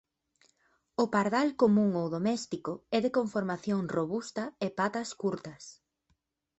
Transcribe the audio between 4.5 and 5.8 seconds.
e patas curtas.